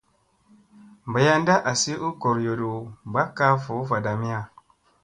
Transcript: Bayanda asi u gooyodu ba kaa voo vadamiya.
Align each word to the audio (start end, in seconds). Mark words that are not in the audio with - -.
Bayanda 1.13 1.53
asi 1.71 1.91
u 2.07 2.09
gooyodu 2.25 2.71
ba 3.17 3.23
kaa 3.37 3.53
voo 3.67 3.83
vadamiya. 3.93 4.39